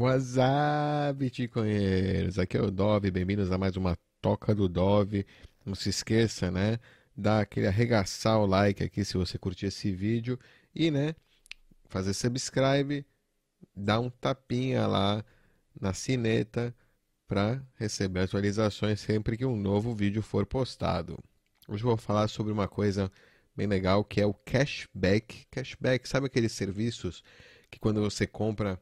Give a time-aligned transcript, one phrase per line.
[0.00, 2.38] WhatsApp, bitcoinheiros!
[2.38, 5.26] Aqui é o Dove, bem-vindos a mais uma Toca do Dove.
[5.62, 6.78] Não se esqueça, né?
[7.14, 10.38] Dar aquele arregaçar o like aqui se você curtir esse vídeo
[10.74, 11.14] e, né?
[11.90, 13.04] Fazer subscribe,
[13.76, 15.22] dar um tapinha lá
[15.78, 16.74] na sineta
[17.28, 21.18] para receber atualizações sempre que um novo vídeo for postado.
[21.68, 23.12] Hoje vou falar sobre uma coisa
[23.54, 25.44] bem legal que é o cashback.
[25.50, 27.22] Cashback, sabe aqueles serviços
[27.70, 28.80] que quando você compra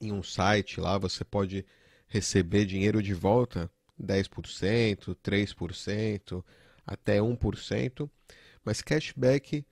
[0.00, 1.64] em um site lá você pode
[2.06, 6.44] receber dinheiro de volta, 10%, 3%,
[6.86, 8.10] até 1%,
[8.64, 9.64] mas cashback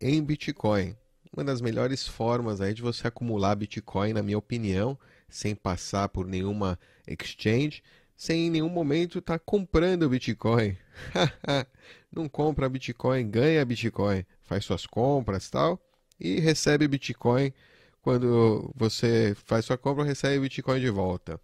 [0.00, 0.96] em Bitcoin.
[1.32, 4.98] Uma das melhores formas aí de você acumular Bitcoin, na minha opinião,
[5.28, 7.82] sem passar por nenhuma exchange,
[8.16, 10.76] sem em nenhum momento estar tá comprando Bitcoin.
[12.10, 15.80] Não compra Bitcoin, ganha Bitcoin, faz suas compras tal
[16.18, 17.52] e recebe Bitcoin
[18.02, 21.40] quando você faz sua compra, recebe Bitcoin de volta.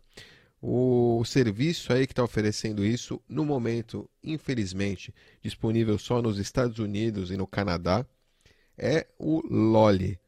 [0.61, 7.31] O serviço aí que está oferecendo isso, no momento, infelizmente, disponível só nos Estados Unidos
[7.31, 8.07] e no Canadá,
[8.77, 10.19] é o Loli.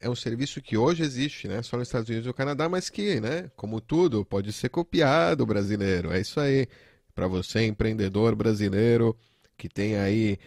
[0.00, 1.62] É um serviço que hoje existe, né?
[1.62, 3.50] Só nos Estados Unidos e no Canadá, mas que, né?
[3.56, 6.12] Como tudo, pode ser copiado brasileiro.
[6.12, 6.68] É isso aí.
[7.14, 9.16] Para você, empreendedor brasileiro,
[9.56, 10.38] que tem aí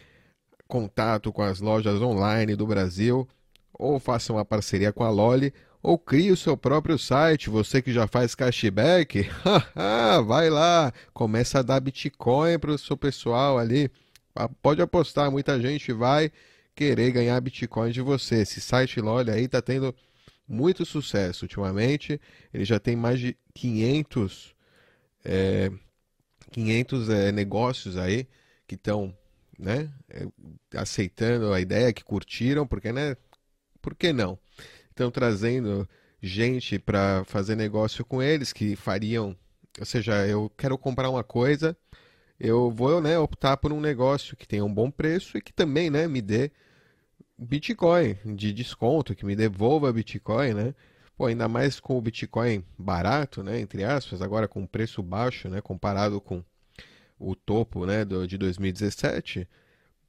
[0.67, 3.27] contato com as lojas online do Brasil,
[3.77, 7.49] ou faça uma parceria com a Loli, ou crie o seu próprio site.
[7.49, 9.29] Você que já faz cashback,
[10.25, 13.91] vai lá, começa a dar Bitcoin para o seu pessoal ali.
[14.61, 16.31] Pode apostar, muita gente vai
[16.75, 18.41] querer ganhar Bitcoin de você.
[18.41, 19.93] Esse site Loli aí está tendo
[20.47, 22.19] muito sucesso ultimamente.
[22.53, 24.55] Ele já tem mais de 500,
[25.25, 25.71] é,
[26.51, 28.27] 500 é, negócios aí
[28.67, 29.15] que estão
[29.57, 30.27] né, é,
[30.75, 33.17] aceitando a ideia, que curtiram, porque né,
[33.87, 34.37] por que não?
[34.89, 35.87] Estão trazendo
[36.21, 39.33] gente para fazer negócio com eles que fariam,
[39.79, 41.73] ou seja, eu quero comprar uma coisa,
[42.37, 45.89] eu vou né, optar por um negócio que tenha um bom preço e que também
[45.89, 46.51] né, me dê
[47.37, 50.75] Bitcoin de desconto, que me devolva Bitcoin, né?
[51.15, 55.61] Pô, ainda mais com o Bitcoin barato, né, entre aspas, agora com preço baixo, né,
[55.61, 56.43] comparado com
[57.17, 59.47] o topo, né, do, de 2017,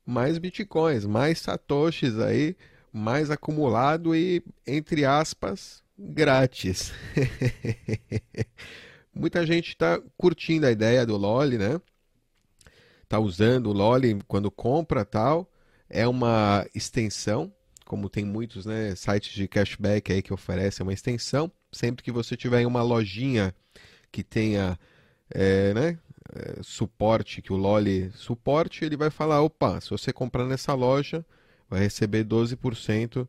[0.05, 2.57] mais Bitcoins, mais satoshis aí
[2.93, 6.93] mais acumulado e, entre aspas, grátis.
[9.15, 11.81] Muita gente está curtindo a ideia do Loli, né?
[13.09, 15.51] Tá usando o Loli quando compra tal.
[15.91, 17.53] É uma extensão,
[17.85, 21.51] como tem muitos né, sites de cashback aí que oferecem uma extensão.
[21.73, 23.55] Sempre que você tiver em uma lojinha
[24.13, 24.79] que tenha
[25.31, 25.99] é, né,
[26.35, 31.25] é, suporte, que o Loli suporte, ele vai falar: opa, se você comprar nessa loja,
[31.69, 33.27] vai receber 12%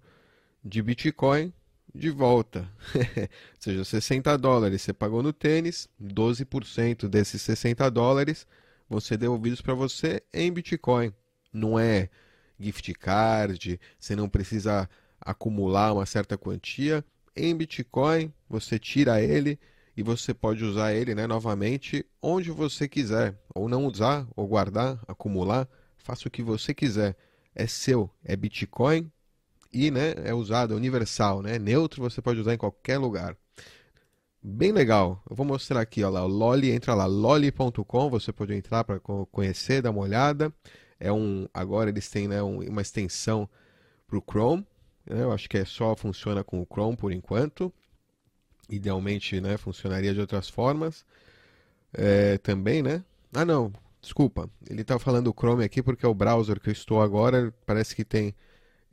[0.64, 1.54] de Bitcoin
[1.94, 2.70] de volta.
[2.96, 3.28] Ou
[3.60, 8.48] seja, 60 dólares você pagou no tênis, 12% desses 60 dólares
[8.90, 11.14] vão ser devolvidos para você em Bitcoin.
[11.52, 12.10] Não é
[12.60, 14.90] gift card, você não precisa
[15.20, 17.04] acumular uma certa quantia.
[17.36, 19.60] Em Bitcoin, você tira ele
[19.96, 23.36] e você pode usar ele né, novamente onde você quiser.
[23.54, 25.68] Ou não usar, ou guardar, acumular,
[25.98, 27.16] faça o que você quiser
[27.59, 29.12] é seu, é Bitcoin
[29.72, 31.59] e né, é usado, é universal, né?
[31.59, 33.38] Neutro você pode usar em qualquer lugar.
[34.42, 35.22] Bem legal.
[35.30, 39.00] Eu vou mostrar aqui, ó lá, o Loli, entra lá, loli.com, você pode entrar para
[39.00, 40.53] conhecer, dar uma olhada.
[41.00, 43.50] É um, agora eles têm né, um, uma extensão
[44.08, 44.66] para o Chrome.
[45.06, 45.22] Né?
[45.22, 47.72] Eu acho que é só funciona com o Chrome por enquanto.
[48.69, 51.06] Idealmente, né, funcionaria de outras formas.
[51.94, 53.03] É, também, né?
[53.34, 53.74] Ah, não.
[54.02, 57.54] Desculpa, ele está falando Chrome aqui porque é o browser que eu estou agora.
[57.66, 58.34] Parece que tem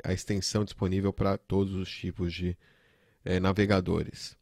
[0.02, 2.56] a extensão disponível para todos os tipos de
[3.24, 4.36] é, navegadores.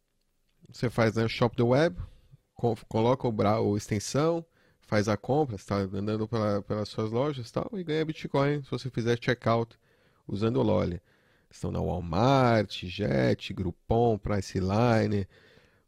[0.69, 1.97] Você faz né, Shop the Web,
[2.87, 4.45] coloca o, extensão,
[4.81, 8.89] faz a compra, está andando pela, pelas suas lojas tal, e ganha Bitcoin se você
[8.89, 9.77] fizer checkout
[10.27, 11.01] usando o Loli.
[11.49, 15.27] Estão na Walmart, Jet, Groupon, Priceline,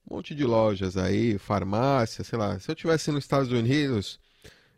[0.10, 2.58] um monte de lojas aí, farmácia, sei lá.
[2.60, 4.20] Se eu tivesse nos Estados Unidos,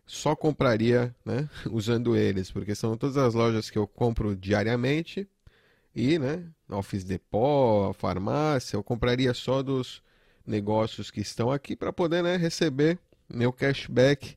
[0.10, 5.30] só compraria né, usando eles, porque são todas as lojas que eu compro diariamente
[5.96, 10.02] e, né, Office Depot, farmácia, eu compraria só dos
[10.46, 12.98] negócios que estão aqui para poder né, receber
[13.32, 14.36] meu cashback,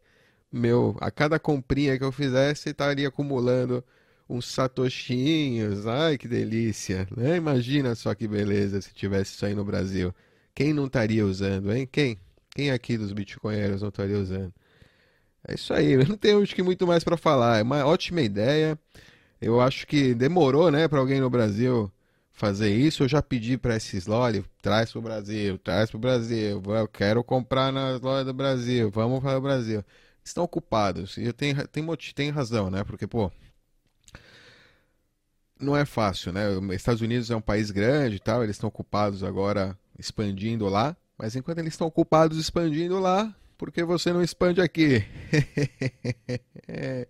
[0.53, 3.83] meu a cada comprinha que eu fizesse estaria acumulando
[4.29, 5.87] uns satoshinhos.
[5.87, 7.37] Ai, que delícia, né?
[7.37, 10.15] Imagina só que beleza se tivesse isso aí no Brasil.
[10.55, 11.89] Quem não estaria usando, hein?
[11.91, 12.19] Quem?
[12.51, 14.53] Quem aqui dos bitcoinheiros não estaria usando?
[15.47, 17.59] É isso aí, não tenho acho que muito mais para falar.
[17.59, 18.79] É uma ótima ideia.
[19.41, 21.91] Eu acho que demorou, né, para alguém no Brasil
[22.33, 23.03] fazer isso.
[23.05, 26.63] Eu já pedi para esses lojas, traz para o Brasil, traz para o Brasil.
[26.67, 29.85] Eu quero comprar nas lojas do Brasil, vamos para o Brasil.
[30.25, 31.17] Estão ocupados.
[31.19, 32.85] E tem, tem, tem razão, né?
[32.85, 33.31] Porque, pô,
[35.63, 36.49] não é fácil, né?
[36.49, 40.97] Os Estados Unidos é um país grande e tal, eles estão ocupados agora expandindo lá,
[41.17, 45.05] mas enquanto eles estão ocupados expandindo lá, por que você não expande aqui?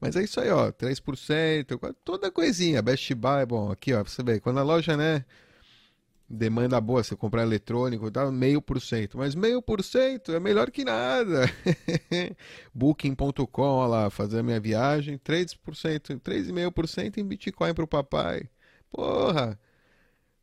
[0.00, 4.38] Mas é isso aí, ó, 3%, toda coisinha, Best Buy, bom, aqui, ó, você vê,
[4.38, 5.24] quando a loja, né,
[6.30, 10.70] demanda boa, você comprar eletrônico tal, meio por cento, mas meio por cento é melhor
[10.70, 11.52] que nada.
[12.72, 18.48] Booking.com, ó lá, fazer a minha viagem, 3%, 3,5% em Bitcoin pro papai.
[18.88, 19.58] Porra!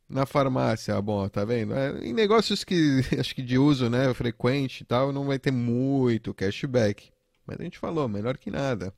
[0.08, 1.74] Na farmácia, bom, tá vendo?
[1.74, 5.50] É, em negócios que acho que de uso, né, frequente e tal, não vai ter
[5.50, 7.10] muito cashback.
[7.44, 8.92] Mas a gente falou, melhor que nada.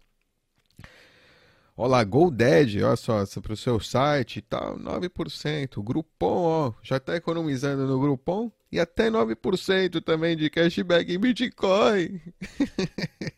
[1.77, 5.81] Olha lá, GoDaddy, olha só, para o seu site e tal, 9%.
[5.83, 12.21] Groupon, ó, já está economizando no Groupon e até 9% também de cashback em Bitcoin.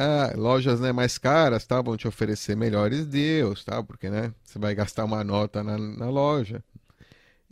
[0.00, 3.82] ah, lojas né, mais caras tá, vão te oferecer melhores deals, tá?
[3.82, 6.64] Porque né, você vai gastar uma nota na, na loja.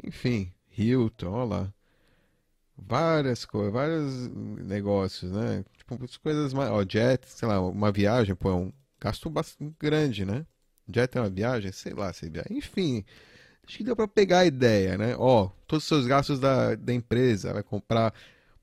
[0.02, 1.74] Enfim, Hilton, olha lá.
[2.76, 5.64] Várias coisas, vários negócios, né?
[5.76, 6.70] Tipo, coisas mais.
[6.70, 10.46] Ó, jet, sei lá, uma viagem, pô, é um gasto bastante grande, né?
[10.88, 12.48] Já tem uma viagem, sei lá, se viaja.
[12.50, 13.04] Enfim,
[13.66, 15.16] acho que deu para pegar a ideia, né?
[15.18, 18.14] Ó, todos os seus gastos da, da empresa, vai comprar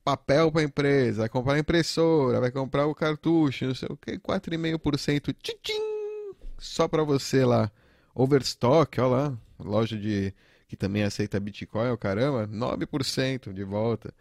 [0.06, 4.16] papel para a empresa, vai comprar impressora, vai comprar o cartucho, não sei o que,
[4.20, 7.72] 4,5% tchim, só para você lá.
[8.14, 10.32] Overstock, ó lá, loja de
[10.68, 14.14] que também aceita Bitcoin, o caramba, 9% de volta.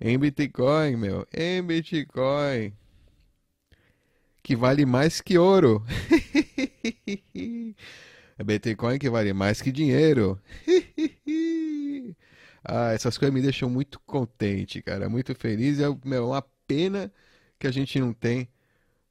[0.00, 2.72] Em Bitcoin, meu, em Bitcoin
[4.44, 5.84] que vale mais que ouro.
[8.38, 10.40] é Bitcoin que vale mais que dinheiro.
[12.64, 15.08] ah, essas coisas me deixam muito contente, cara.
[15.08, 15.80] Muito feliz.
[15.80, 17.12] É uma pena
[17.58, 18.48] que a gente não tem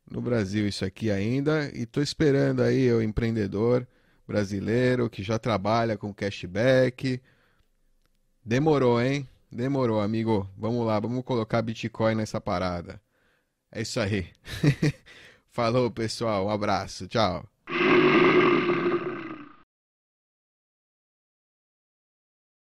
[0.10, 1.70] no Brasil isso aqui ainda.
[1.74, 3.88] E tô esperando aí o empreendedor
[4.28, 7.22] brasileiro que já trabalha com cashback.
[8.44, 9.28] Demorou, hein?
[9.52, 10.50] Demorou, amigo.
[10.58, 13.02] Vamos lá, vamos colocar Bitcoin nessa parada.
[13.72, 14.28] É isso aí.
[15.52, 16.46] Falou, pessoal.
[16.48, 17.08] Um abraço.
[17.08, 17.46] Tchau.